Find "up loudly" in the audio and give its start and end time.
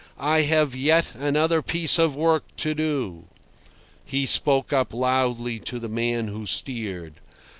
4.73-5.59